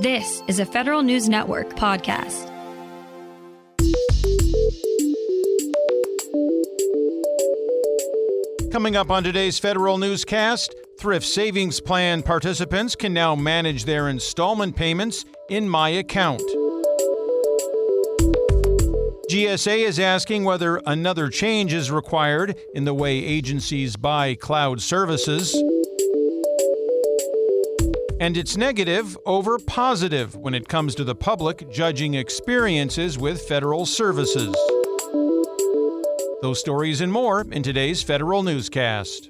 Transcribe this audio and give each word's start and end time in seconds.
This 0.00 0.42
is 0.46 0.60
a 0.60 0.66
Federal 0.66 1.02
News 1.02 1.26
Network 1.26 1.70
podcast. 1.70 2.52
Coming 8.70 8.94
up 8.94 9.10
on 9.10 9.24
today's 9.24 9.58
Federal 9.58 9.96
Newscast, 9.96 10.74
Thrift 10.98 11.24
Savings 11.24 11.80
Plan 11.80 12.22
participants 12.22 12.94
can 12.94 13.14
now 13.14 13.34
manage 13.34 13.86
their 13.86 14.10
installment 14.10 14.76
payments 14.76 15.24
in 15.48 15.66
My 15.66 15.88
Account. 15.88 16.42
GSA 19.30 19.78
is 19.78 19.98
asking 19.98 20.44
whether 20.44 20.76
another 20.84 21.30
change 21.30 21.72
is 21.72 21.90
required 21.90 22.54
in 22.74 22.84
the 22.84 22.92
way 22.92 23.16
agencies 23.16 23.96
buy 23.96 24.34
cloud 24.34 24.82
services. 24.82 25.56
And 28.18 28.38
it's 28.38 28.56
negative 28.56 29.14
over 29.26 29.58
positive 29.58 30.34
when 30.36 30.54
it 30.54 30.68
comes 30.68 30.94
to 30.94 31.04
the 31.04 31.14
public 31.14 31.70
judging 31.70 32.14
experiences 32.14 33.18
with 33.18 33.42
federal 33.42 33.84
services. 33.84 34.56
Those 36.40 36.58
stories 36.58 37.02
and 37.02 37.12
more 37.12 37.42
in 37.52 37.62
today's 37.62 38.02
Federal 38.02 38.42
Newscast. 38.42 39.28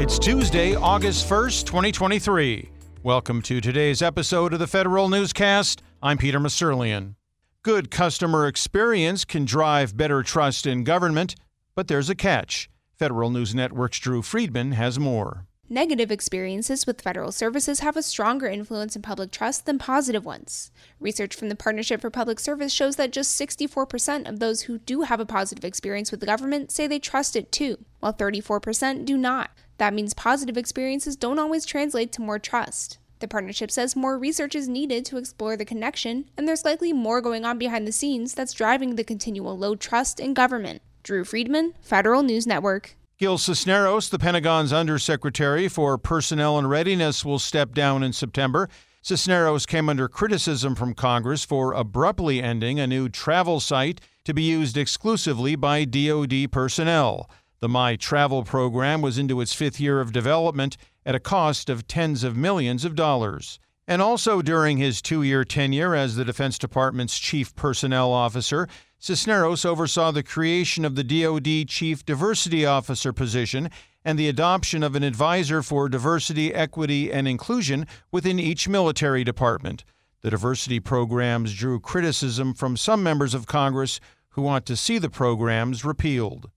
It's 0.00 0.20
Tuesday, 0.20 0.76
August 0.76 1.28
1st, 1.28 1.66
2023. 1.66 2.70
Welcome 3.02 3.42
to 3.42 3.60
today's 3.60 4.02
episode 4.02 4.52
of 4.52 4.60
the 4.60 4.68
Federal 4.68 5.08
Newscast. 5.08 5.82
I'm 6.00 6.16
Peter 6.16 6.38
Musurlian. 6.38 7.17
Good 7.64 7.90
customer 7.90 8.46
experience 8.46 9.24
can 9.24 9.44
drive 9.44 9.96
better 9.96 10.22
trust 10.22 10.64
in 10.64 10.84
government, 10.84 11.34
but 11.74 11.88
there's 11.88 12.08
a 12.08 12.14
catch. 12.14 12.70
Federal 12.96 13.30
News 13.30 13.52
Network's 13.52 13.98
Drew 13.98 14.22
Friedman 14.22 14.72
has 14.72 14.96
more. 14.96 15.44
Negative 15.68 16.12
experiences 16.12 16.86
with 16.86 17.02
federal 17.02 17.32
services 17.32 17.80
have 17.80 17.96
a 17.96 18.02
stronger 18.02 18.46
influence 18.46 18.94
in 18.94 19.02
public 19.02 19.32
trust 19.32 19.66
than 19.66 19.76
positive 19.76 20.24
ones. 20.24 20.70
Research 21.00 21.34
from 21.34 21.48
the 21.48 21.56
Partnership 21.56 22.00
for 22.00 22.10
Public 22.10 22.38
Service 22.38 22.72
shows 22.72 22.94
that 22.94 23.10
just 23.10 23.38
64% 23.38 24.28
of 24.28 24.38
those 24.38 24.62
who 24.62 24.78
do 24.78 25.02
have 25.02 25.18
a 25.18 25.26
positive 25.26 25.64
experience 25.64 26.12
with 26.12 26.20
the 26.20 26.26
government 26.26 26.70
say 26.70 26.86
they 26.86 27.00
trust 27.00 27.34
it 27.34 27.50
too, 27.50 27.84
while 27.98 28.14
34% 28.14 29.04
do 29.04 29.16
not. 29.18 29.50
That 29.78 29.94
means 29.94 30.14
positive 30.14 30.56
experiences 30.56 31.16
don't 31.16 31.40
always 31.40 31.66
translate 31.66 32.12
to 32.12 32.22
more 32.22 32.38
trust. 32.38 32.98
The 33.20 33.28
partnership 33.28 33.70
says 33.70 33.96
more 33.96 34.16
research 34.16 34.54
is 34.54 34.68
needed 34.68 35.04
to 35.06 35.16
explore 35.16 35.56
the 35.56 35.64
connection, 35.64 36.30
and 36.36 36.46
there's 36.46 36.64
likely 36.64 36.92
more 36.92 37.20
going 37.20 37.44
on 37.44 37.58
behind 37.58 37.86
the 37.86 37.92
scenes 37.92 38.34
that's 38.34 38.52
driving 38.52 38.94
the 38.94 39.04
continual 39.04 39.58
low 39.58 39.74
trust 39.74 40.20
in 40.20 40.34
government. 40.34 40.82
Drew 41.02 41.24
Friedman, 41.24 41.74
Federal 41.80 42.22
News 42.22 42.46
Network. 42.46 42.94
Gil 43.18 43.36
Cisneros, 43.36 44.08
the 44.10 44.18
Pentagon's 44.18 44.72
Undersecretary 44.72 45.66
for 45.66 45.98
Personnel 45.98 46.58
and 46.58 46.70
Readiness, 46.70 47.24
will 47.24 47.40
step 47.40 47.74
down 47.74 48.04
in 48.04 48.12
September. 48.12 48.68
Cisneros 49.02 49.66
came 49.66 49.88
under 49.88 50.06
criticism 50.06 50.76
from 50.76 50.94
Congress 50.94 51.44
for 51.44 51.72
abruptly 51.72 52.40
ending 52.40 52.78
a 52.78 52.86
new 52.86 53.08
travel 53.08 53.58
site 53.58 54.00
to 54.24 54.32
be 54.32 54.42
used 54.42 54.76
exclusively 54.76 55.56
by 55.56 55.84
DoD 55.84 56.52
personnel. 56.52 57.28
The 57.60 57.68
My 57.68 57.96
Travel 57.96 58.44
program 58.44 59.02
was 59.02 59.18
into 59.18 59.40
its 59.40 59.52
fifth 59.52 59.80
year 59.80 60.00
of 60.00 60.12
development 60.12 60.76
at 61.08 61.14
a 61.14 61.20
cost 61.20 61.70
of 61.70 61.88
tens 61.88 62.22
of 62.22 62.36
millions 62.36 62.84
of 62.84 62.94
dollars. 62.94 63.58
And 63.86 64.02
also 64.02 64.42
during 64.42 64.76
his 64.76 65.00
two 65.00 65.22
year 65.22 65.42
tenure 65.42 65.94
as 65.94 66.16
the 66.16 66.24
Defense 66.24 66.58
Department's 66.58 67.18
Chief 67.18 67.56
Personnel 67.56 68.12
Officer, 68.12 68.68
Cisneros 68.98 69.64
oversaw 69.64 70.10
the 70.10 70.22
creation 70.22 70.84
of 70.84 70.96
the 70.96 71.02
DoD 71.02 71.66
Chief 71.66 72.04
Diversity 72.04 72.66
Officer 72.66 73.14
position 73.14 73.70
and 74.04 74.18
the 74.18 74.28
adoption 74.28 74.82
of 74.82 74.94
an 74.94 75.02
advisor 75.02 75.62
for 75.62 75.88
diversity, 75.88 76.52
equity, 76.52 77.10
and 77.10 77.26
inclusion 77.26 77.86
within 78.12 78.38
each 78.38 78.68
military 78.68 79.24
department. 79.24 79.84
The 80.20 80.28
diversity 80.28 80.78
programs 80.78 81.54
drew 81.54 81.80
criticism 81.80 82.52
from 82.52 82.76
some 82.76 83.02
members 83.02 83.32
of 83.32 83.46
Congress 83.46 83.98
who 84.32 84.42
want 84.42 84.66
to 84.66 84.76
see 84.76 84.98
the 84.98 85.08
programs 85.08 85.86
repealed. 85.86 86.50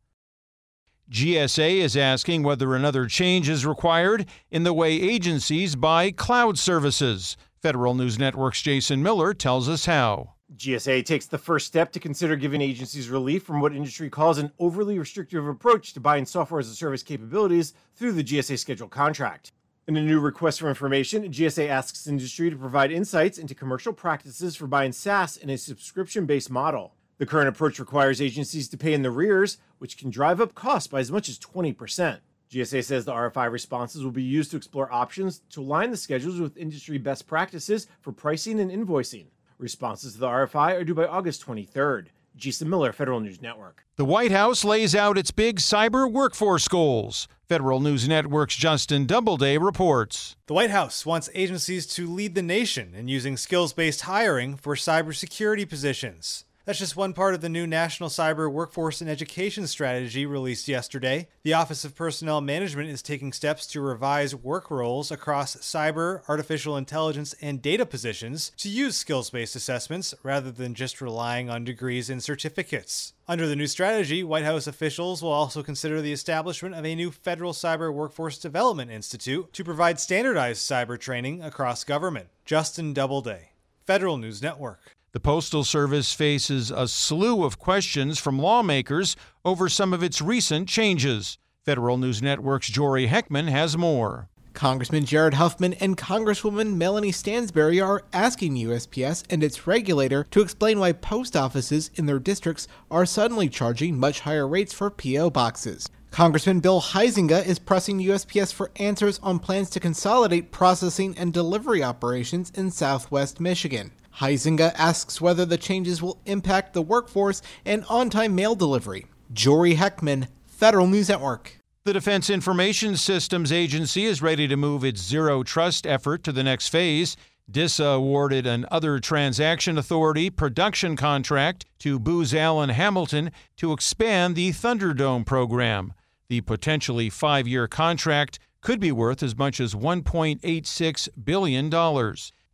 GSA 1.11 1.79
is 1.79 1.97
asking 1.97 2.43
whether 2.43 2.73
another 2.73 3.05
change 3.05 3.49
is 3.49 3.65
required 3.65 4.25
in 4.49 4.63
the 4.63 4.71
way 4.71 4.93
agencies 4.93 5.75
buy 5.75 6.09
cloud 6.09 6.57
services. 6.57 7.35
Federal 7.61 7.93
News 7.93 8.17
Network's 8.17 8.61
Jason 8.61 9.03
Miller 9.03 9.33
tells 9.33 9.67
us 9.67 9.87
how. 9.87 10.35
GSA 10.55 11.03
takes 11.03 11.25
the 11.25 11.37
first 11.37 11.67
step 11.67 11.91
to 11.91 11.99
consider 11.99 12.37
giving 12.37 12.61
agencies 12.61 13.09
relief 13.09 13.43
from 13.43 13.59
what 13.59 13.75
industry 13.75 14.09
calls 14.09 14.37
an 14.37 14.53
overly 14.57 14.97
restrictive 14.97 15.45
approach 15.45 15.91
to 15.93 15.99
buying 15.99 16.25
software 16.25 16.61
as 16.61 16.69
a 16.69 16.75
service 16.75 17.03
capabilities 17.03 17.73
through 17.93 18.13
the 18.13 18.23
GSA 18.23 18.57
schedule 18.57 18.87
contract. 18.87 19.51
In 19.89 19.97
a 19.97 20.01
new 20.01 20.21
request 20.21 20.61
for 20.61 20.69
information, 20.69 21.23
GSA 21.25 21.67
asks 21.67 22.07
industry 22.07 22.49
to 22.49 22.55
provide 22.55 22.89
insights 22.89 23.37
into 23.37 23.53
commercial 23.53 23.91
practices 23.91 24.55
for 24.55 24.65
buying 24.65 24.93
SaaS 24.93 25.35
in 25.35 25.49
a 25.49 25.57
subscription 25.57 26.25
based 26.25 26.49
model. 26.49 26.93
The 27.21 27.27
current 27.27 27.49
approach 27.49 27.77
requires 27.77 28.19
agencies 28.19 28.67
to 28.69 28.79
pay 28.79 28.93
in 28.93 29.03
the 29.03 29.11
rears, 29.11 29.59
which 29.77 29.95
can 29.95 30.09
drive 30.09 30.41
up 30.41 30.55
costs 30.55 30.87
by 30.87 31.01
as 31.01 31.11
much 31.11 31.29
as 31.29 31.37
20%. 31.37 32.17
GSA 32.51 32.83
says 32.83 33.05
the 33.05 33.13
RFI 33.13 33.51
responses 33.51 34.03
will 34.03 34.09
be 34.09 34.23
used 34.23 34.49
to 34.49 34.57
explore 34.57 34.91
options 34.91 35.43
to 35.51 35.61
align 35.61 35.91
the 35.91 35.97
schedules 35.97 36.39
with 36.39 36.57
industry 36.57 36.97
best 36.97 37.27
practices 37.27 37.85
for 37.99 38.11
pricing 38.11 38.59
and 38.59 38.71
invoicing. 38.71 39.27
Responses 39.59 40.13
to 40.13 40.19
the 40.19 40.25
RFI 40.25 40.79
are 40.79 40.83
due 40.83 40.95
by 40.95 41.05
August 41.05 41.45
23rd. 41.45 42.07
Jason 42.35 42.67
Miller, 42.67 42.91
Federal 42.91 43.19
News 43.19 43.39
Network. 43.39 43.85
The 43.97 44.05
White 44.05 44.31
House 44.31 44.63
lays 44.63 44.95
out 44.95 45.15
its 45.15 45.29
big 45.29 45.57
cyber 45.57 46.11
workforce 46.11 46.67
goals. 46.67 47.27
Federal 47.47 47.81
News 47.81 48.07
Network's 48.07 48.55
Justin 48.55 49.05
Doubleday 49.05 49.59
reports. 49.59 50.37
The 50.47 50.55
White 50.55 50.71
House 50.71 51.05
wants 51.05 51.29
agencies 51.35 51.85
to 51.85 52.11
lead 52.11 52.33
the 52.33 52.41
nation 52.41 52.95
in 52.95 53.07
using 53.07 53.37
skills 53.37 53.73
based 53.73 54.01
hiring 54.01 54.55
for 54.55 54.73
cybersecurity 54.73 55.69
positions. 55.69 56.45
That's 56.63 56.77
just 56.77 56.95
one 56.95 57.13
part 57.13 57.33
of 57.33 57.41
the 57.41 57.49
new 57.49 57.65
National 57.65 58.07
Cyber 58.07 58.51
Workforce 58.51 59.01
and 59.01 59.09
Education 59.09 59.65
Strategy 59.65 60.27
released 60.27 60.67
yesterday. 60.67 61.27
The 61.41 61.55
Office 61.55 61.83
of 61.83 61.95
Personnel 61.95 62.39
Management 62.39 62.89
is 62.89 63.01
taking 63.01 63.33
steps 63.33 63.65
to 63.67 63.81
revise 63.81 64.35
work 64.35 64.69
roles 64.69 65.09
across 65.09 65.55
cyber, 65.55 66.21
artificial 66.29 66.77
intelligence, 66.77 67.33
and 67.41 67.63
data 67.63 67.83
positions 67.83 68.51
to 68.57 68.69
use 68.69 68.95
skills 68.95 69.31
based 69.31 69.55
assessments 69.55 70.13
rather 70.21 70.51
than 70.51 70.75
just 70.75 71.01
relying 71.01 71.49
on 71.49 71.63
degrees 71.63 72.11
and 72.11 72.21
certificates. 72.21 73.13
Under 73.27 73.47
the 73.47 73.55
new 73.55 73.67
strategy, 73.67 74.23
White 74.23 74.45
House 74.45 74.67
officials 74.67 75.23
will 75.23 75.31
also 75.31 75.63
consider 75.63 75.99
the 75.99 76.13
establishment 76.13 76.75
of 76.75 76.85
a 76.85 76.93
new 76.93 77.09
Federal 77.09 77.53
Cyber 77.53 77.91
Workforce 77.91 78.37
Development 78.37 78.91
Institute 78.91 79.51
to 79.53 79.63
provide 79.63 79.99
standardized 79.99 80.61
cyber 80.61 80.99
training 80.99 81.41
across 81.41 81.83
government. 81.83 82.27
Justin 82.45 82.93
Doubleday, 82.93 83.49
Federal 83.87 84.17
News 84.17 84.43
Network. 84.43 84.95
The 85.13 85.19
Postal 85.19 85.65
Service 85.65 86.13
faces 86.13 86.71
a 86.71 86.87
slew 86.87 87.43
of 87.43 87.59
questions 87.59 88.17
from 88.17 88.39
lawmakers 88.39 89.17
over 89.43 89.67
some 89.67 89.91
of 89.91 90.01
its 90.01 90.21
recent 90.21 90.69
changes. 90.69 91.37
Federal 91.65 91.97
News 91.97 92.21
Network's 92.21 92.69
Jory 92.69 93.09
Heckman 93.09 93.49
has 93.49 93.75
more. 93.75 94.29
Congressman 94.53 95.03
Jared 95.03 95.33
Huffman 95.33 95.73
and 95.73 95.97
Congresswoman 95.97 96.75
Melanie 96.77 97.11
Stansbury 97.11 97.81
are 97.81 98.05
asking 98.13 98.55
USPS 98.55 99.25
and 99.29 99.43
its 99.43 99.67
regulator 99.67 100.25
to 100.31 100.41
explain 100.41 100.79
why 100.79 100.93
post 100.93 101.35
offices 101.35 101.91
in 101.95 102.05
their 102.05 102.17
districts 102.17 102.69
are 102.89 103.05
suddenly 103.05 103.49
charging 103.49 103.99
much 103.99 104.21
higher 104.21 104.47
rates 104.47 104.71
for 104.71 104.89
P.O. 104.89 105.29
boxes. 105.31 105.89
Congressman 106.11 106.61
Bill 106.61 106.79
Huizenga 106.79 107.45
is 107.45 107.59
pressing 107.59 107.99
USPS 107.99 108.53
for 108.53 108.71
answers 108.77 109.19
on 109.21 109.39
plans 109.39 109.69
to 109.71 109.81
consolidate 109.81 110.53
processing 110.53 111.17
and 111.17 111.33
delivery 111.33 111.83
operations 111.83 112.49
in 112.55 112.71
southwest 112.71 113.41
Michigan. 113.41 113.91
Huizenga 114.17 114.73
asks 114.75 115.21
whether 115.21 115.45
the 115.45 115.57
changes 115.57 116.01
will 116.01 116.21
impact 116.25 116.73
the 116.73 116.81
workforce 116.81 117.41
and 117.65 117.85
on 117.89 118.09
time 118.09 118.35
mail 118.35 118.55
delivery. 118.55 119.05
Jory 119.33 119.75
Heckman, 119.75 120.27
Federal 120.45 120.87
News 120.87 121.09
Network. 121.09 121.57
The 121.83 121.93
Defense 121.93 122.29
Information 122.29 122.95
Systems 122.95 123.51
Agency 123.51 124.05
is 124.05 124.21
ready 124.21 124.47
to 124.47 124.55
move 124.55 124.83
its 124.83 125.01
zero 125.01 125.41
trust 125.41 125.87
effort 125.87 126.23
to 126.25 126.31
the 126.31 126.43
next 126.43 126.67
phase. 126.67 127.17
DISA 127.49 127.83
awarded 127.83 128.45
an 128.45 128.65
Other 128.71 128.99
Transaction 128.99 129.77
Authority 129.77 130.29
production 130.29 130.95
contract 130.95 131.65
to 131.79 131.99
Booz 131.99 132.33
Allen 132.33 132.69
Hamilton 132.69 133.31
to 133.57 133.73
expand 133.73 134.35
the 134.35 134.51
Thunderdome 134.51 135.25
program. 135.25 135.93
The 136.29 136.41
potentially 136.41 137.09
five 137.09 137.47
year 137.47 137.67
contract 137.67 138.39
could 138.61 138.79
be 138.79 138.91
worth 138.91 139.23
as 139.23 139.35
much 139.35 139.59
as 139.59 139.73
$1.86 139.73 141.09
billion. 141.23 141.69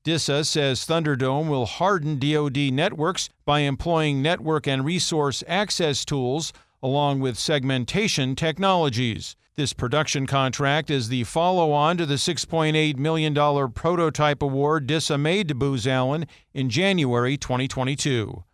DISA 0.07 0.45
says 0.45 0.85
Thunderdome 0.85 1.49
will 1.49 1.65
harden 1.65 2.17
DoD 2.17 2.71
networks 2.71 3.27
by 3.43 3.59
employing 3.59 4.21
network 4.21 4.65
and 4.65 4.85
resource 4.85 5.43
access 5.49 6.05
tools 6.05 6.53
along 6.81 7.19
with 7.19 7.37
segmentation 7.37 8.33
technologies. 8.33 9.35
This 9.57 9.73
production 9.73 10.25
contract 10.25 10.89
is 10.89 11.09
the 11.09 11.25
follow 11.25 11.73
on 11.73 11.97
to 11.97 12.05
the 12.05 12.13
$6.8 12.15 12.95
million 12.95 13.71
prototype 13.73 14.41
award 14.41 14.87
DISA 14.87 15.17
made 15.17 15.49
to 15.49 15.55
Booz 15.55 15.85
Allen 15.85 16.25
in 16.53 16.69
January 16.69 17.35
2022. 17.35 18.45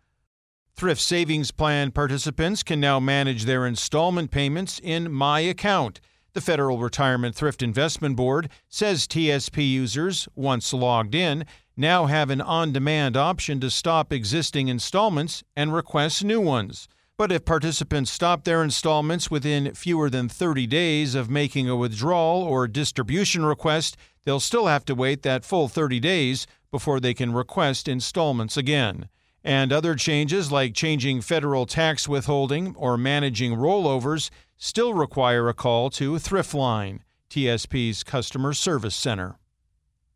Thrift 0.74 1.00
Savings 1.00 1.52
Plan 1.52 1.92
participants 1.92 2.64
can 2.64 2.80
now 2.80 2.98
manage 2.98 3.44
their 3.44 3.64
installment 3.64 4.32
payments 4.32 4.80
in 4.82 5.12
My 5.12 5.38
Account. 5.38 6.00
The 6.34 6.40
Federal 6.40 6.78
Retirement 6.78 7.36
Thrift 7.36 7.62
Investment 7.62 8.16
Board 8.16 8.48
says 8.68 9.06
TSP 9.06 9.70
users, 9.70 10.26
once 10.34 10.72
logged 10.72 11.14
in, 11.14 11.46
now 11.76 12.06
have 12.06 12.28
an 12.28 12.40
on 12.40 12.72
demand 12.72 13.16
option 13.16 13.60
to 13.60 13.70
stop 13.70 14.12
existing 14.12 14.66
installments 14.66 15.44
and 15.54 15.72
request 15.72 16.24
new 16.24 16.40
ones. 16.40 16.88
But 17.16 17.30
if 17.30 17.44
participants 17.44 18.10
stop 18.10 18.42
their 18.42 18.64
installments 18.64 19.30
within 19.30 19.74
fewer 19.74 20.10
than 20.10 20.28
30 20.28 20.66
days 20.66 21.14
of 21.14 21.30
making 21.30 21.68
a 21.68 21.76
withdrawal 21.76 22.42
or 22.42 22.66
distribution 22.66 23.44
request, 23.44 23.96
they'll 24.24 24.40
still 24.40 24.66
have 24.66 24.84
to 24.86 24.94
wait 24.96 25.22
that 25.22 25.44
full 25.44 25.68
30 25.68 26.00
days 26.00 26.48
before 26.72 26.98
they 26.98 27.14
can 27.14 27.32
request 27.32 27.86
installments 27.86 28.56
again. 28.56 29.08
And 29.44 29.72
other 29.72 29.94
changes 29.94 30.50
like 30.50 30.74
changing 30.74 31.20
federal 31.20 31.66
tax 31.66 32.08
withholding 32.08 32.74
or 32.74 32.96
managing 32.96 33.54
rollovers 33.54 34.30
still 34.64 34.94
require 34.94 35.46
a 35.50 35.52
call 35.52 35.90
to 35.90 36.12
Thriftline, 36.14 37.00
TSP's 37.28 38.02
customer 38.02 38.54
service 38.54 38.94
center. 38.94 39.36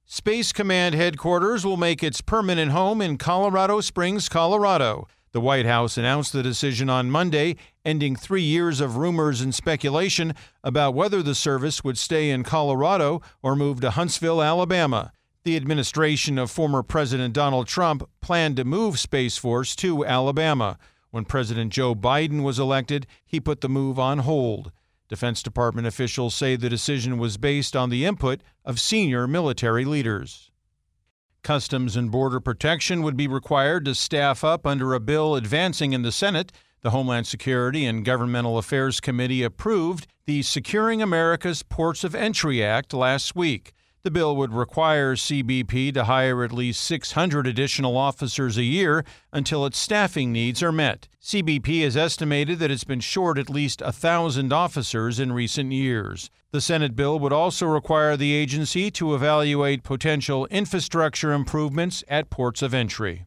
Space 0.07 0.55
Command 0.55 0.95
headquarters 0.95 1.67
will 1.67 1.77
make 1.77 2.03
its 2.03 2.23
permanent 2.23 2.73
home 2.73 3.03
in 3.03 3.19
Colorado 3.19 3.83
Springs, 3.83 4.27
Colorado. 4.27 5.07
The 5.33 5.41
White 5.43 5.67
House 5.67 5.99
announced 5.99 6.33
the 6.33 6.43
decision 6.43 6.89
on 6.89 7.11
Monday, 7.11 7.57
ending 7.85 8.17
three 8.17 8.43
years 8.43 8.81
of 8.81 8.97
rumors 8.97 9.43
and 9.43 9.55
speculation 9.55 10.35
about 10.65 10.95
whether 10.95 11.23
the 11.23 11.35
service 11.35 11.85
would 11.85 11.99
stay 11.99 12.31
in 12.31 12.43
Colorado 12.43 13.21
or 13.43 13.55
move 13.55 13.83
to 13.83 13.91
Huntsville, 13.91 14.43
Alabama. 14.43 15.13
The 15.45 15.57
administration 15.57 16.39
of 16.39 16.51
former 16.51 16.83
President 16.83 17.35
Donald 17.35 17.67
Trump 17.67 18.09
planned 18.23 18.57
to 18.57 18.65
move 18.65 18.99
Space 18.99 19.37
Force 19.37 19.77
to 19.77 20.07
Alabama. 20.07 20.79
When 21.11 21.25
President 21.25 21.73
Joe 21.73 21.95
Biden 21.95 22.43
was 22.43 22.59
elected, 22.59 23.07
he 23.25 23.41
put 23.41 23.61
the 23.61 23.69
move 23.69 23.99
on 23.99 24.19
hold. 24.19 24.73
Defense 25.09 25.43
Department 25.43 25.87
officials 25.87 26.35
say 26.35 26.55
the 26.55 26.69
decision 26.69 27.17
was 27.17 27.39
based 27.39 27.75
on 27.75 27.89
the 27.89 28.05
input 28.05 28.43
of 28.65 28.79
senior 28.79 29.27
military 29.27 29.87
leaders. 29.87 30.51
Customs 31.43 31.97
and 31.97 32.11
Border 32.11 32.41
Protection 32.41 33.03
would 33.03 33.17
be 33.17 33.27
required 33.27 33.87
to 33.87 33.95
staff 33.95 34.45
up 34.45 34.67
under 34.67 34.93
a 34.93 35.01
bill 35.01 35.35
advancing 35.35 35.95
in 35.95 36.03
the 36.03 36.13
Senate. 36.13 36.53
The 36.83 36.91
Homeland 36.91 37.27
Security 37.27 37.87
and 37.87 38.05
Governmental 38.05 38.59
Affairs 38.59 39.01
Committee 39.01 39.43
approved 39.43 40.07
the 40.27 40.43
Securing 40.43 41.01
America's 41.01 41.63
Ports 41.63 42.05
of 42.05 42.15
Entry 42.15 42.63
Act 42.63 42.93
last 42.93 43.35
week. 43.35 43.73
The 44.09 44.13
bill 44.13 44.37
would 44.37 44.55
require 44.55 45.17
CBP 45.17 45.93
to 45.93 46.05
hire 46.05 46.43
at 46.43 46.51
least 46.51 46.83
600 46.85 47.47
additional 47.47 47.95
officers 47.95 48.57
a 48.57 48.63
year 48.63 49.05
until 49.35 49.67
its 49.67 49.77
staffing 49.77 50.33
needs 50.33 50.63
are 50.63 50.73
met. 50.73 51.09
CBP 51.23 51.83
has 51.83 51.95
estimated 51.95 52.59
that 52.59 52.71
it's 52.71 52.85
been 52.85 53.01
short 53.01 53.37
at 53.37 53.51
least 53.51 53.83
1,000 53.83 54.51
officers 54.51 55.21
in 55.21 55.33
recent 55.35 55.73
years. 55.73 56.31
The 56.53 56.63
Senate 56.63 56.97
bill 56.97 57.19
would 57.19 57.35
also 57.35 57.67
require 57.67 58.17
the 58.17 58.33
agency 58.33 58.91
to 58.93 59.15
evaluate 59.15 59.83
potential 59.83 60.47
infrastructure 60.47 61.35
improvements 61.35 62.03
at 62.09 62.31
ports 62.31 62.63
of 62.63 62.73
entry. 62.73 63.27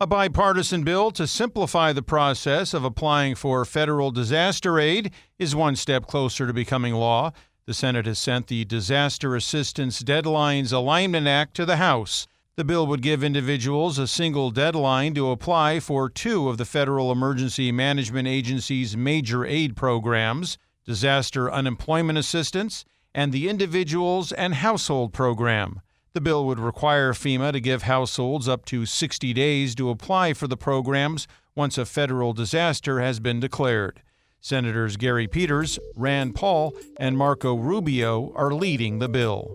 A 0.00 0.06
bipartisan 0.06 0.84
bill 0.84 1.10
to 1.10 1.26
simplify 1.26 1.92
the 1.92 2.02
process 2.02 2.72
of 2.72 2.84
applying 2.84 3.34
for 3.34 3.64
federal 3.64 4.12
disaster 4.12 4.78
aid 4.78 5.12
is 5.40 5.56
one 5.56 5.74
step 5.74 6.06
closer 6.06 6.46
to 6.46 6.52
becoming 6.52 6.94
law. 6.94 7.32
The 7.68 7.74
Senate 7.74 8.06
has 8.06 8.18
sent 8.18 8.46
the 8.46 8.64
Disaster 8.64 9.36
Assistance 9.36 10.02
Deadlines 10.02 10.72
Alignment 10.72 11.26
Act 11.26 11.52
to 11.56 11.66
the 11.66 11.76
House. 11.76 12.26
The 12.56 12.64
bill 12.64 12.86
would 12.86 13.02
give 13.02 13.22
individuals 13.22 13.98
a 13.98 14.06
single 14.06 14.50
deadline 14.50 15.12
to 15.16 15.30
apply 15.30 15.80
for 15.80 16.08
two 16.08 16.48
of 16.48 16.56
the 16.56 16.64
Federal 16.64 17.12
Emergency 17.12 17.70
Management 17.70 18.26
Agency's 18.26 18.96
major 18.96 19.44
aid 19.44 19.76
programs 19.76 20.56
disaster 20.86 21.52
unemployment 21.52 22.18
assistance 22.18 22.86
and 23.14 23.32
the 23.32 23.50
Individuals 23.50 24.32
and 24.32 24.54
Household 24.54 25.12
Program. 25.12 25.82
The 26.14 26.22
bill 26.22 26.46
would 26.46 26.58
require 26.58 27.12
FEMA 27.12 27.52
to 27.52 27.60
give 27.60 27.82
households 27.82 28.48
up 28.48 28.64
to 28.64 28.86
60 28.86 29.34
days 29.34 29.74
to 29.74 29.90
apply 29.90 30.32
for 30.32 30.48
the 30.48 30.56
programs 30.56 31.28
once 31.54 31.76
a 31.76 31.84
federal 31.84 32.32
disaster 32.32 33.00
has 33.00 33.20
been 33.20 33.40
declared. 33.40 34.00
Senators 34.40 34.96
Gary 34.96 35.26
Peters, 35.26 35.78
Rand 35.96 36.34
Paul, 36.34 36.74
and 36.98 37.16
Marco 37.16 37.54
Rubio 37.54 38.32
are 38.34 38.52
leading 38.52 38.98
the 38.98 39.08
bill. 39.08 39.54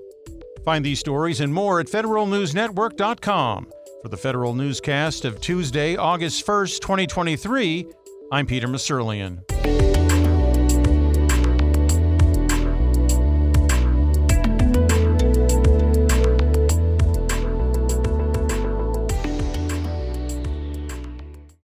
Find 0.65 0.83
these 0.83 0.99
stories 0.99 1.41
and 1.41 1.53
more 1.53 1.79
at 1.79 1.87
federalnewsnetwork.com. 1.87 3.67
For 4.01 4.09
the 4.09 4.17
Federal 4.17 4.53
Newscast 4.53 5.23
of 5.23 5.39
Tuesday, 5.39 5.95
August 5.95 6.45
1st, 6.45 6.81
2023, 6.81 7.87
I'm 8.31 8.45
Peter 8.45 8.67
Musurlian. 8.67 9.52